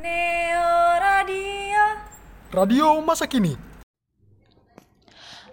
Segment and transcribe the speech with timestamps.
[0.00, 1.84] Neo Radio.
[2.52, 3.56] Radio masa kini.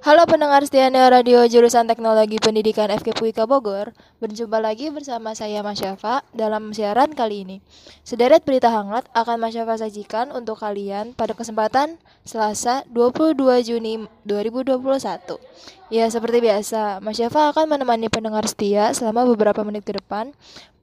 [0.08, 3.92] Halo pendengar setia Radio jurusan Teknologi Pendidikan FKP UIK Bogor.
[4.24, 7.60] Berjumpa lagi bersama saya Mas Syafa dalam siaran kali ini.
[8.08, 13.36] Sederet berita hangat akan Mas Syafa sajikan untuk kalian pada kesempatan Selasa 22
[13.68, 15.44] Juni 2021.
[15.88, 20.32] Ya, seperti biasa, Mas Syafa akan menemani pendengar setia selama beberapa menit ke depan.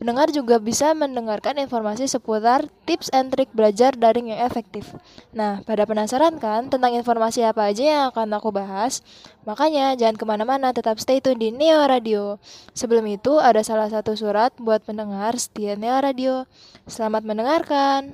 [0.01, 4.97] Pendengar juga bisa mendengarkan informasi seputar tips and trik belajar daring yang efektif.
[5.33, 9.05] Nah, pada penasaran kan tentang informasi apa aja yang akan aku bahas?
[9.46, 12.42] Makanya jangan kemana-mana, tetap stay tune di Neo Radio.
[12.74, 16.50] Sebelum itu ada salah satu surat buat pendengar setia Neo Radio.
[16.90, 18.10] Selamat mendengarkan.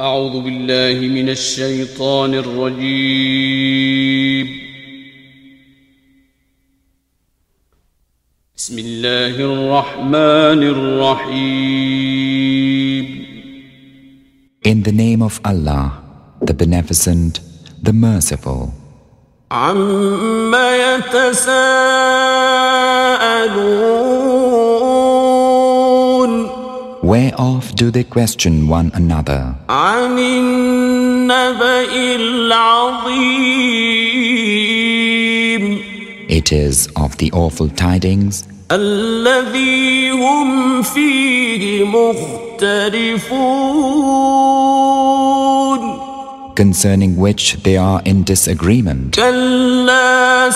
[0.00, 3.82] أعوذ بالله من الشيطان الرجيم
[8.56, 12.02] بسم الله الرحمن الرحيم
[14.64, 16.00] In the name of Allah,
[16.40, 17.40] the Beneficent,
[17.82, 18.72] the Merciful.
[19.52, 20.76] عما
[25.42, 26.32] يتساءلون
[27.02, 29.54] Whereof do they question one another?
[29.68, 33.62] عن النبأ العظيم
[36.28, 43.12] It is of the awful tidings الذي هم فيه مختلفون
[46.56, 49.14] concerning which they are in disagreement.
[49.16, 50.50] كلا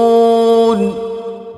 [0.00, 0.94] سيعلمون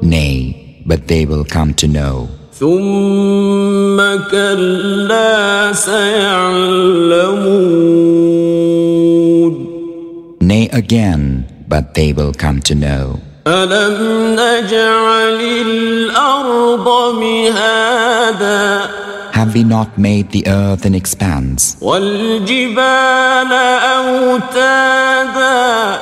[0.03, 2.29] Nay, but they will come to know.
[2.61, 3.99] ثم
[4.31, 5.73] كلا
[8.33, 9.53] سيعلمون
[10.43, 13.19] Nay, again, but they will come to know.
[13.47, 13.97] ألم
[14.39, 18.81] نجعل الأرض مهادا
[19.37, 23.53] Have we not made the earth an expanse, والجبال
[24.63, 25.99] أوتادا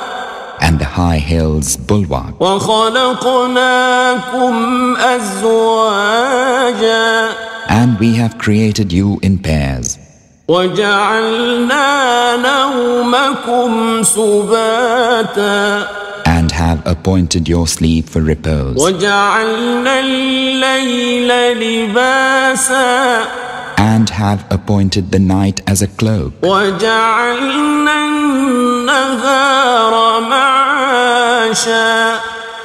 [0.61, 2.39] and the high hills bulwark,
[3.61, 4.55] وخلقناكم
[5.91, 7.29] أزواجا
[7.69, 9.97] and we have created you in pairs,
[10.47, 16.04] وجعلنا نومكم سباتا and
[16.55, 21.29] have appointed your sleep for repose, وجعلنا الليل
[21.59, 23.23] لباسا
[23.77, 32.19] and have appointed the night as a cloak, وجعلنا النهار معاشا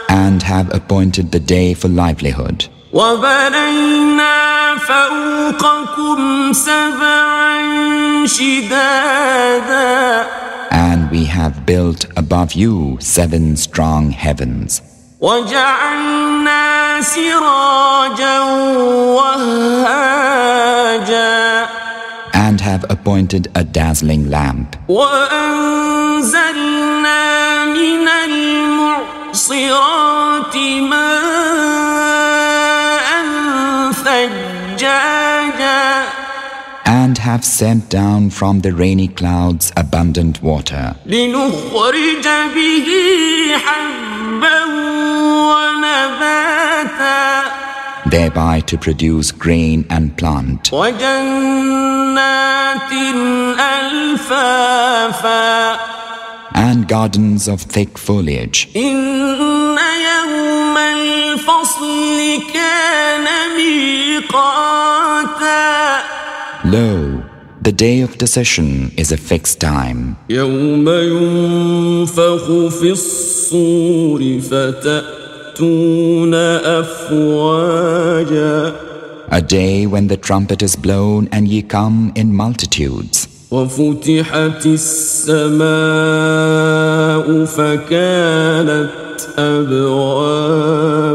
[0.09, 10.27] and have appointed the day for livelihood, وبنينا فوقكم سبعا شدادا
[10.81, 14.83] and we have built above you seven strong heavens,
[15.21, 18.41] وجعلنا سراجا
[19.97, 20.97] وهاجا
[22.35, 26.45] and have appointed a dazzling lamp, وأنزلنا
[27.65, 28.09] من
[29.29, 29.77] المعصرات
[30.91, 31.80] ماء
[37.21, 42.89] have sent down from the rainy clouds abundant water, لنخرج به
[43.65, 44.65] حبا
[45.53, 47.17] ونباتا
[48.11, 51.97] thereby to produce grain and plant, وجنات
[53.61, 55.47] ألفافا
[56.55, 58.69] and gardens of thick foliage.
[58.77, 58.97] إن
[60.13, 63.27] يوم الفصل كان
[63.57, 64.87] ميقاتا
[66.65, 67.23] Lo,
[67.63, 76.35] the day of decision is a fixed time, يوم ينفخ في الصور فتأتون
[76.65, 78.17] أفواجا
[79.29, 85.67] a day when the trumpet is blown and ye come in multitudes, وفتحت السماء
[87.45, 88.91] فكانت
[89.39, 91.07] أبوابا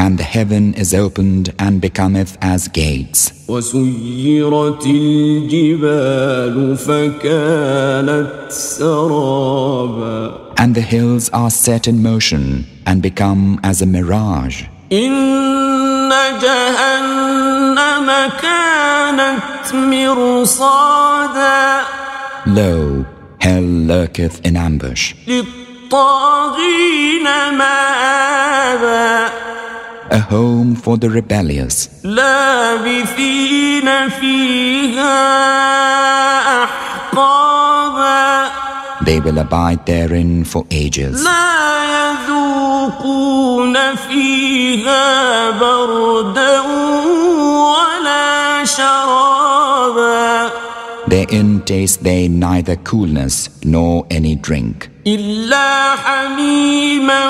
[0.00, 10.80] and the heaven is opened and becometh as gates, وسيرت الجبال فكانت سرابا and the
[10.80, 14.64] hills are set in motion and become as a mirage.
[14.92, 16.10] إن
[16.42, 18.08] جهنم
[18.42, 21.56] كانت مرصادا
[22.46, 23.04] Lo,
[23.40, 27.24] hell lurketh in ambush, للطاغين
[27.58, 29.30] مآبا
[30.11, 31.87] a home for the rebellious.
[39.05, 41.23] They will abide therein for ages.
[51.07, 54.90] Therein taste they neither coolness nor any drink.
[55.06, 57.22] إلا حميما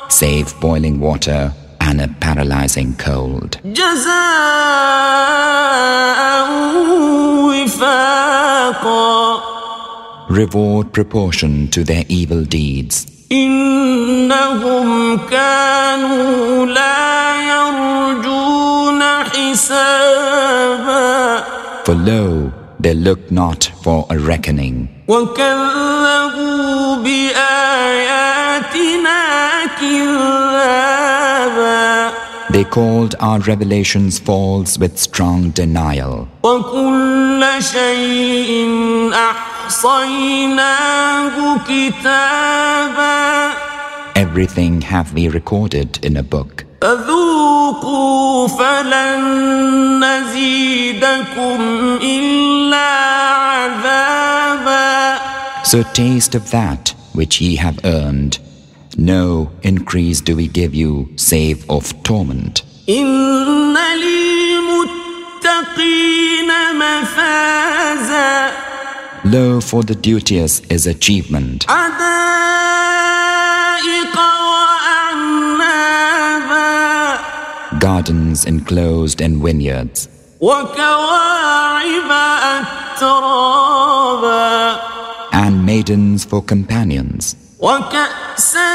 [0.09, 1.51] save boiling water
[1.81, 3.57] and a paralyzing cold.
[5.13, 6.49] جزاء
[7.49, 9.39] وفاقا
[10.29, 13.05] Reward proportion to their evil deeds.
[13.31, 19.01] إنهم كانوا لا يرجون
[19.33, 21.03] حسابا
[21.85, 24.88] For lo, they look not for a reckoning.
[32.50, 36.28] They called our revelations false with strong denial.
[44.17, 46.65] Everything have we recorded in a book.
[46.81, 49.19] فذوقوا فلن
[50.03, 51.59] نزيدكم
[52.01, 52.89] إلا
[53.35, 55.17] عذابا
[55.65, 58.39] So taste of that which ye have earned.
[58.97, 62.63] No increase do we give you save of torment.
[62.89, 63.73] إن
[65.33, 68.51] للمتقين مفازا
[69.25, 73.26] Lo, for the duteous is achievement, حدائق وأعنابا
[78.03, 80.07] gardens enclosed in vineyards,
[80.41, 82.11] وكواعب
[82.95, 84.79] أترابا
[85.33, 88.71] and maidens for companions, وكأسا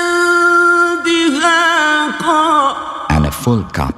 [1.04, 2.76] دهاقا
[3.10, 3.94] and a full cup.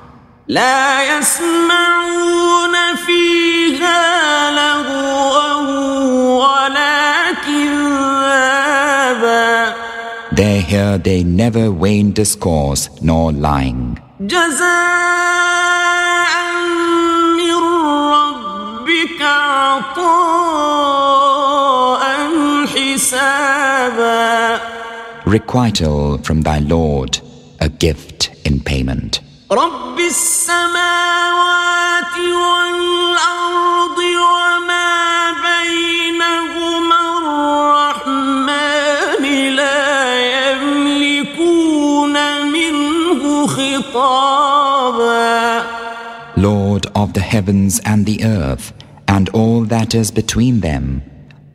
[0.49, 2.75] لا يسمعون
[3.07, 5.84] فيها لغوا
[10.75, 13.99] There hear they never vain discourse nor lying.
[14.21, 14.71] جزاء
[17.39, 17.55] من
[18.17, 20.43] ربك عطاء
[22.67, 24.61] حسابا
[25.25, 27.21] Requital from thy Lord,
[27.61, 29.21] a gift in payment.
[29.53, 31.35] رب السماوات
[32.19, 35.94] والأرض وما بينهما
[46.37, 48.73] Lord of the heavens and the earth,
[49.09, 51.03] and all that is between them,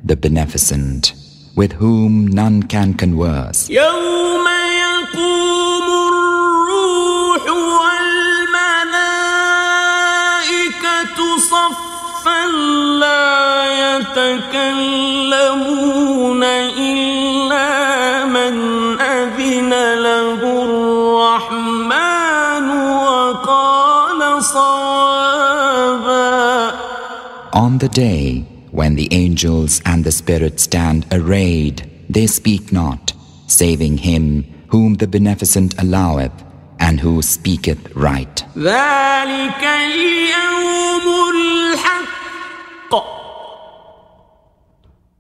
[0.04, 1.14] the beneficent,
[1.56, 3.70] with whom none can converse.
[3.70, 4.46] يوم
[4.84, 7.44] يقوم الروح
[7.80, 8.98] والملائكة
[11.38, 12.46] صفا
[13.00, 15.24] لا يتكلمون
[16.44, 17.19] إلا
[27.60, 33.14] On the day when the angels and the spirits stand arrayed, they speak not,
[33.48, 36.34] saving him whom the beneficent alloweth,
[36.80, 38.44] and who speaketh right.
[38.58, 41.06] ذلك اليوم
[41.36, 42.94] الحق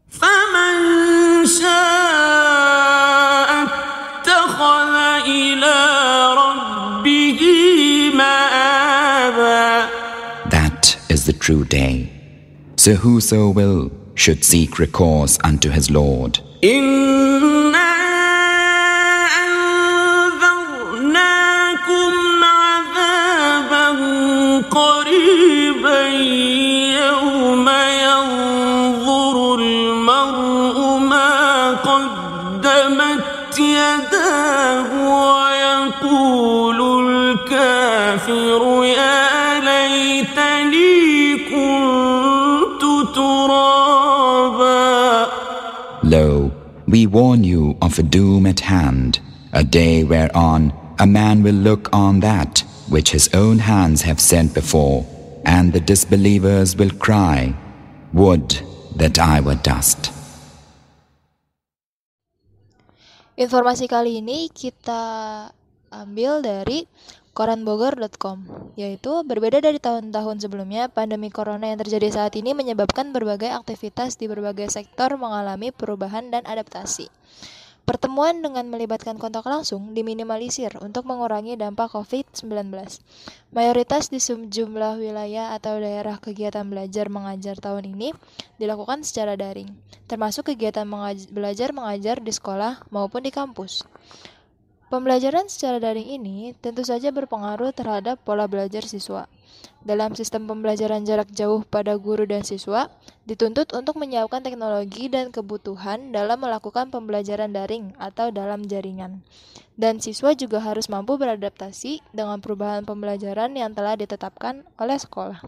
[0.10, 0.76] فمن
[1.46, 2.86] شاء
[3.64, 4.94] اتخذ
[5.26, 5.76] إلى
[6.38, 7.42] ربه
[8.16, 9.88] مآبا
[10.50, 12.10] That is the true day.
[12.81, 16.41] So whoso will should seek recourse unto his Lord.
[16.63, 17.60] In
[47.91, 49.19] of a doom at hand,
[49.51, 50.71] a day whereon
[51.03, 55.03] a man will look on that which his own hands have sent before,
[55.43, 57.51] and the disbelievers will cry,
[58.15, 58.63] Would
[58.95, 60.15] that I were dust.
[63.35, 65.03] Informasi kali ini kita
[65.91, 66.85] ambil dari
[67.33, 74.21] koranbogor.com yaitu berbeda dari tahun-tahun sebelumnya pandemi corona yang terjadi saat ini menyebabkan berbagai aktivitas
[74.21, 77.09] di berbagai sektor mengalami perubahan dan adaptasi.
[77.91, 82.71] Pertemuan dengan melibatkan kontak langsung diminimalisir untuk mengurangi dampak COVID-19.
[83.51, 88.15] Mayoritas di sejumlah wilayah atau daerah kegiatan belajar mengajar tahun ini
[88.63, 89.75] dilakukan secara daring,
[90.07, 93.83] termasuk kegiatan mengaj- belajar mengajar di sekolah maupun di kampus.
[94.87, 99.27] Pembelajaran secara daring ini tentu saja berpengaruh terhadap pola belajar siswa.
[99.81, 102.93] Dalam sistem pembelajaran jarak jauh pada guru dan siswa,
[103.25, 109.25] dituntut untuk menyiapkan teknologi dan kebutuhan dalam melakukan pembelajaran daring atau dalam jaringan.
[109.81, 115.41] Dan siswa juga harus mampu beradaptasi dengan perubahan pembelajaran yang telah ditetapkan oleh sekolah.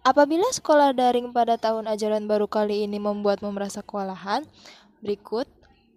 [0.00, 4.48] Apabila sekolah daring pada tahun ajaran baru kali ini membuatmu merasa kewalahan,
[5.04, 5.44] berikut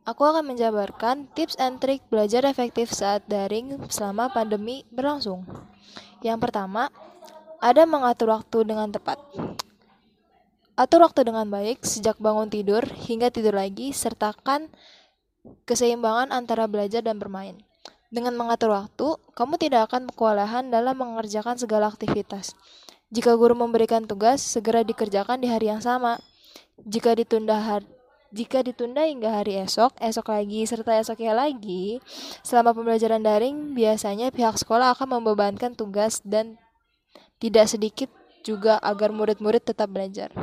[0.03, 5.47] Aku akan menjabarkan tips and trik belajar efektif saat daring selama pandemi berlangsung.
[6.23, 6.87] Yang pertama,
[7.59, 9.19] ada mengatur waktu dengan tepat.
[10.73, 14.71] Atur waktu dengan baik sejak bangun tidur hingga tidur lagi, sertakan
[15.67, 17.59] keseimbangan antara belajar dan bermain.
[18.09, 22.57] Dengan mengatur waktu, kamu tidak akan kewalahan dalam mengerjakan segala aktivitas.
[23.13, 26.17] Jika guru memberikan tugas, segera dikerjakan di hari yang sama.
[26.81, 27.61] Jika ditunda
[28.33, 32.01] jika ditunda hingga hari esok, esok lagi, serta esoknya lagi,
[32.41, 36.57] selama pembelajaran daring, biasanya pihak sekolah akan membebankan tugas dan
[37.37, 38.09] tidak sedikit
[38.41, 40.33] juga agar murid-murid tetap belajar.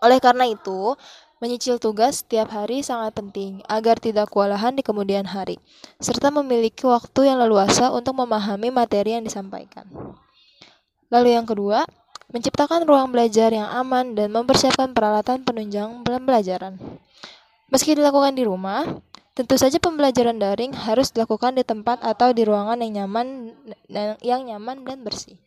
[0.00, 0.94] Oleh karena itu,
[1.42, 5.58] menyicil tugas setiap hari sangat penting agar tidak kewalahan di kemudian hari,
[5.98, 9.90] serta memiliki waktu yang leluasa untuk memahami materi yang disampaikan.
[11.10, 11.82] Lalu yang kedua,
[12.30, 16.78] menciptakan ruang belajar yang aman dan mempersiapkan peralatan penunjang pembelajaran.
[17.70, 18.86] Meski dilakukan di rumah,
[19.34, 23.54] tentu saja pembelajaran daring harus dilakukan di tempat atau di ruangan yang nyaman
[24.22, 25.38] yang nyaman dan bersih.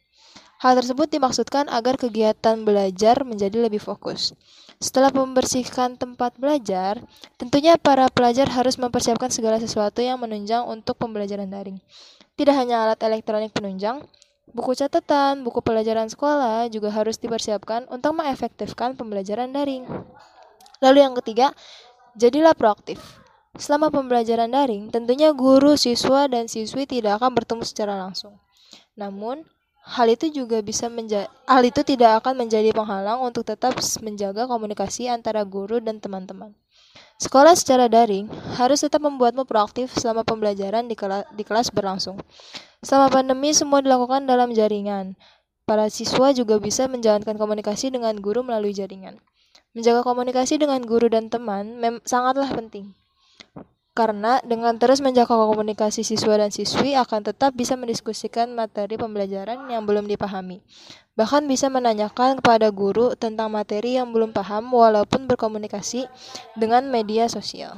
[0.63, 4.31] Hal tersebut dimaksudkan agar kegiatan belajar menjadi lebih fokus.
[4.79, 7.03] Setelah membersihkan tempat belajar,
[7.35, 11.79] tentunya para pelajar harus mempersiapkan segala sesuatu yang menunjang untuk pembelajaran daring.
[12.39, 14.07] Tidak hanya alat elektronik penunjang,
[14.51, 19.87] Buku catatan, buku pelajaran sekolah juga harus dipersiapkan untuk mengefektifkan pembelajaran daring.
[20.83, 21.55] Lalu yang ketiga,
[22.19, 22.99] jadilah proaktif.
[23.55, 28.35] Selama pembelajaran daring, tentunya guru, siswa, dan siswi tidak akan bertemu secara langsung.
[28.99, 29.47] Namun,
[29.83, 30.91] hal itu juga bisa
[31.47, 36.51] hal itu tidak akan menjadi penghalang untuk tetap menjaga komunikasi antara guru dan teman-teman.
[37.23, 38.27] Sekolah secara daring
[38.59, 42.19] harus tetap membuatmu proaktif selama pembelajaran di, kela di kelas berlangsung.
[42.83, 45.15] Selama pandemi semua dilakukan dalam jaringan.
[45.63, 49.23] Para siswa juga bisa menjalankan komunikasi dengan guru melalui jaringan.
[49.71, 52.91] Menjaga komunikasi dengan guru dan teman sangatlah penting.
[53.95, 59.87] Karena dengan terus menjaga komunikasi siswa dan siswi akan tetap bisa mendiskusikan materi pembelajaran yang
[59.87, 60.59] belum dipahami.
[61.13, 66.09] Bahkan bisa menanyakan kepada guru tentang materi yang belum paham walaupun berkomunikasi
[66.57, 67.77] dengan media sosial.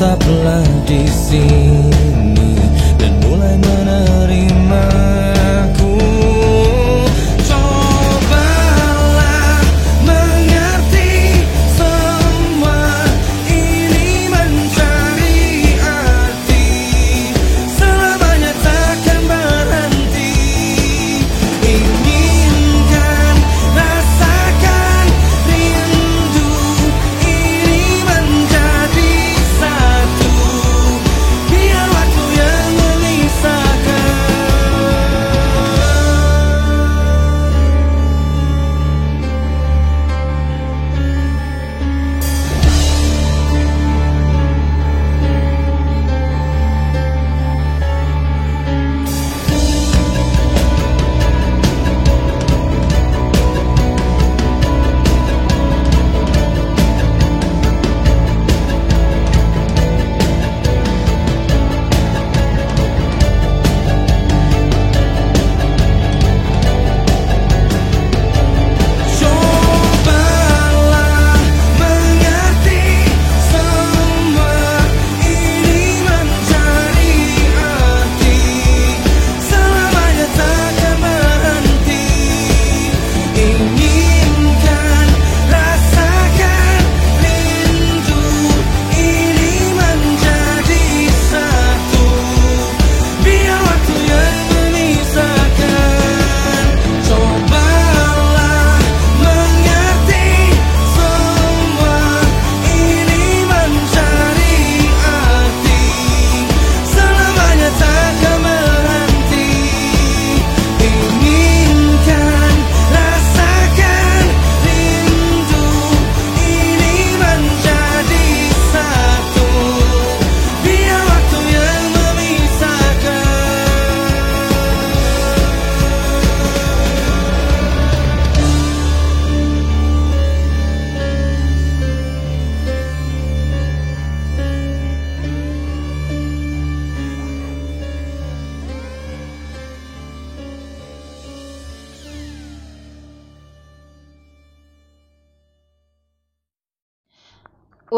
[0.00, 0.39] stop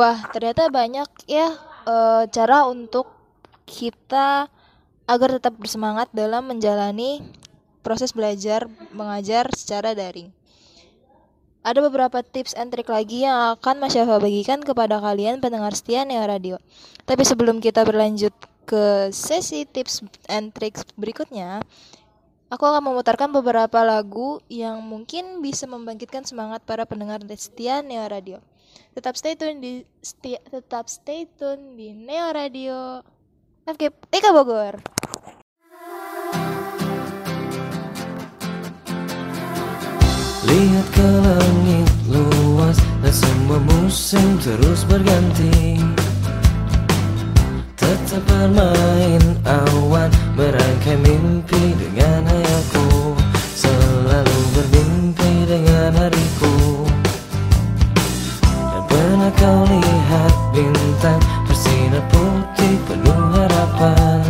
[0.02, 1.54] Wah, ternyata banyak ya
[1.86, 3.06] eh, cara untuk
[3.70, 4.50] kita
[5.06, 7.22] agar tetap bersemangat dalam menjalani
[7.86, 10.34] proses belajar mengajar secara daring.
[11.62, 16.02] Ada beberapa tips and trik lagi yang akan Mas Syafa bagikan kepada kalian pendengar setia
[16.02, 16.58] Neo Radio.
[17.06, 18.34] Tapi sebelum kita berlanjut
[18.66, 21.62] ke sesi tips and tricks berikutnya,
[22.50, 28.42] aku akan memutarkan beberapa lagu yang mungkin bisa membangkitkan semangat para pendengar setia Neo Radio.
[28.92, 29.72] Tetap stay tune di
[30.04, 33.00] setia- tetap stay tune di Neo Radio.
[33.64, 34.74] FG Ika Bogor.
[40.42, 45.78] Lihat ke langit luas dan semua musim terus berganti
[47.78, 53.16] Tetap bermain awan Merangkai mimpi dengan hayalku
[53.54, 56.91] Selalu bermimpi dengan hariku
[59.30, 64.22] kau lihat bintang Bersinar putih penuh harapan?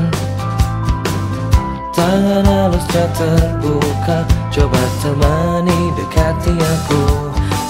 [1.96, 7.04] Tangan halusnya terbuka Coba temani dekati aku.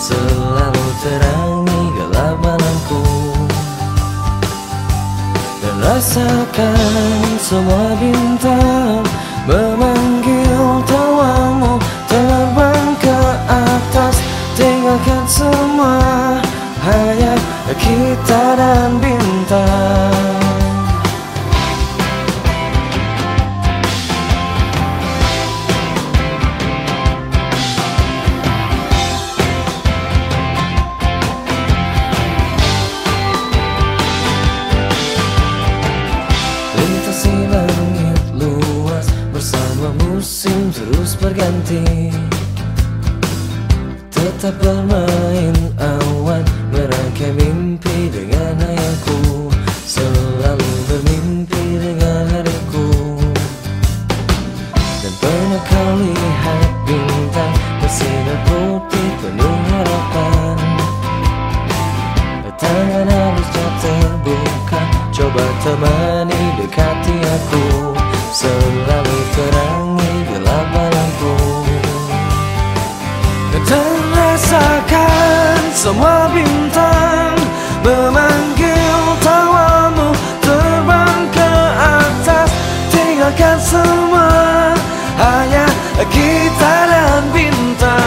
[0.02, 3.04] Selalu terangi gelap malamku
[5.62, 9.06] Dan rasakan semua bintang
[9.46, 11.78] Memanggil tawamu
[12.10, 14.18] Terbang ke atas.
[14.58, 16.31] Tinggalkan semua
[17.74, 20.11] kita dan bintang
[51.78, 52.88] dengan hariku
[55.02, 60.56] Dan pernah kau lihat bintang Bersinar putih penuh harapan.
[62.62, 64.80] Tangan halusnya terbuka
[65.10, 67.66] Coba temani dekati aku.
[68.32, 71.36] Selalu terangi gelap malamku.
[73.52, 76.91] Dan rasakan semua bintang
[83.32, 84.28] lupakan semua
[85.16, 85.66] Hanya
[86.10, 88.00] kita dan bintang.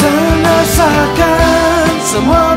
[0.00, 2.55] Dan rasakan semua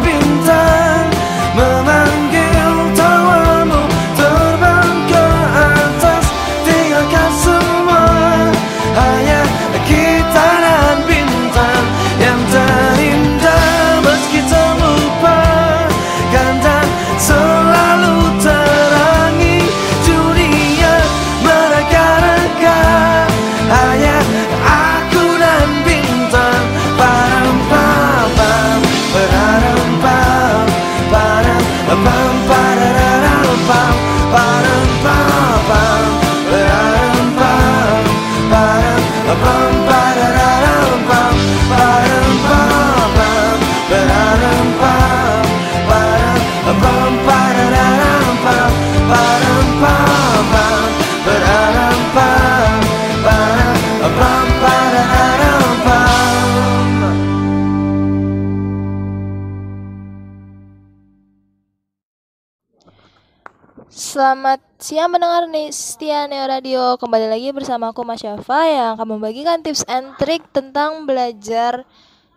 [64.20, 67.00] Selamat siang mendengar nih setia Neo Radio.
[67.00, 71.88] Kembali lagi bersama aku Mas Syafa Yang akan membagikan tips and trik tentang belajar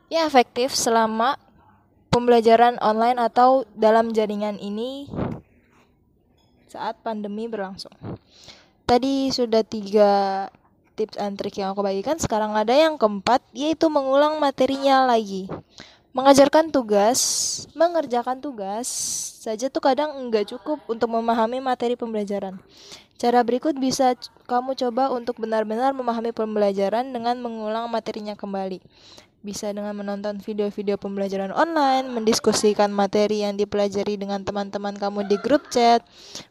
[0.06, 1.34] yang efektif selama
[2.06, 5.10] pembelajaran online atau dalam jaringan ini
[6.70, 7.98] saat pandemi berlangsung.
[8.86, 10.46] Tadi sudah tiga
[10.94, 12.14] tips and trik yang aku bagikan.
[12.14, 15.50] Sekarang ada yang keempat yaitu mengulang materinya lagi
[16.12, 17.20] Mengajarkan tugas,
[17.72, 18.84] mengerjakan tugas
[19.40, 22.60] saja tuh kadang enggak cukup untuk memahami materi pembelajaran.
[23.16, 24.12] Cara berikut bisa
[24.44, 28.84] kamu coba untuk benar-benar memahami pembelajaran dengan mengulang materinya kembali.
[29.40, 35.64] Bisa dengan menonton video-video pembelajaran online, mendiskusikan materi yang dipelajari dengan teman-teman kamu di grup
[35.72, 36.04] chat,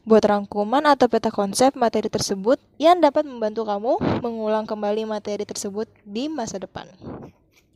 [0.10, 5.86] buat rangkuman atau peta konsep materi tersebut yang dapat membantu kamu mengulang kembali materi tersebut
[6.02, 6.90] di masa depan.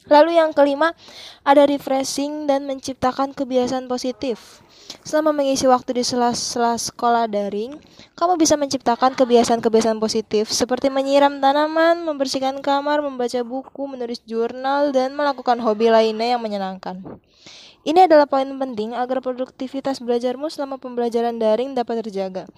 [0.05, 0.93] Lalu yang kelima,
[1.41, 4.61] ada refreshing dan menciptakan kebiasaan positif.
[5.01, 7.81] Selama mengisi waktu di sela-sela sekolah daring,
[8.13, 15.17] kamu bisa menciptakan kebiasaan-kebiasaan positif seperti menyiram tanaman, membersihkan kamar, membaca buku, menulis jurnal, dan
[15.17, 17.01] melakukan hobi lainnya yang menyenangkan.
[17.85, 22.49] Ini adalah poin penting agar produktivitas belajarmu selama pembelajaran daring dapat terjaga.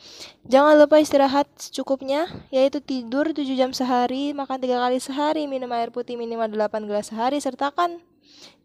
[0.47, 5.91] Jangan lupa istirahat secukupnya, yaitu tidur 7 jam sehari, makan 3 kali sehari, minum air
[5.91, 7.99] putih minimal 8 gelas sehari, sertakan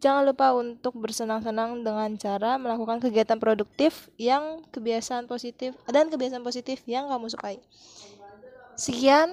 [0.03, 6.83] Jangan lupa untuk bersenang-senang dengan cara melakukan kegiatan produktif yang kebiasaan positif dan kebiasaan positif
[6.83, 7.63] yang kamu sukai.
[8.75, 9.31] Sekian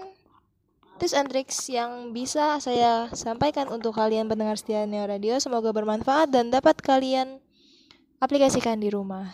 [1.01, 5.41] tips and tricks yang bisa saya sampaikan untuk kalian pendengar setia Neo Radio.
[5.41, 7.41] Semoga bermanfaat dan dapat kalian
[8.21, 9.33] aplikasikan di rumah.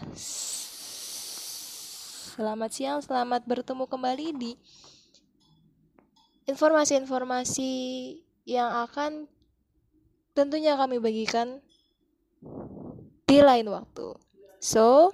[2.38, 4.54] Selamat siang, selamat bertemu kembali di
[6.46, 7.72] informasi-informasi
[8.46, 9.26] yang akan
[10.38, 11.58] tentunya kami bagikan
[13.26, 14.14] di lain waktu.
[14.62, 15.10] So,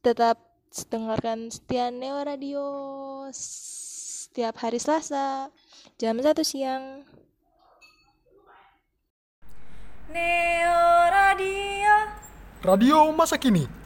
[0.00, 0.40] tetap
[0.88, 2.64] dengarkan setia Neo Radio
[4.30, 5.50] setiap hari Selasa
[5.98, 7.02] jam 1 siang.
[10.06, 11.94] Neo Radio
[12.62, 13.79] Radio masa kini.